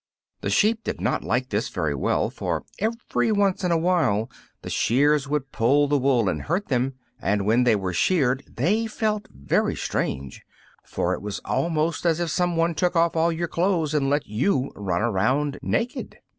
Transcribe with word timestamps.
The 0.41 0.49
sheep 0.49 0.83
did 0.83 0.99
not 0.99 1.23
like 1.23 1.49
this 1.49 1.69
very 1.69 1.93
well, 1.93 2.31
for 2.31 2.63
every 2.79 3.31
once 3.31 3.63
in 3.63 3.71
a 3.71 3.77
while 3.77 4.31
the 4.63 4.69
shears 4.71 5.27
would 5.29 5.51
pull 5.51 5.87
the 5.87 5.99
wool 5.99 6.27
and 6.27 6.41
hurt 6.41 6.69
them; 6.69 6.95
and 7.21 7.45
when 7.45 7.65
they 7.65 7.75
were 7.75 7.93
sheared 7.93 8.41
they 8.49 8.87
felt 8.87 9.27
very 9.31 9.75
strange, 9.75 10.41
for 10.83 11.13
it 11.13 11.21
was 11.21 11.37
almost 11.45 12.07
as 12.07 12.19
if 12.19 12.31
someone 12.31 12.73
took 12.73 12.95
off 12.95 13.15
all 13.15 13.31
your 13.31 13.47
clothes 13.47 13.93
and 13.93 14.09
let 14.09 14.25
you 14.25 14.71
run 14.75 15.03
around 15.03 15.59
naked. 15.61 16.17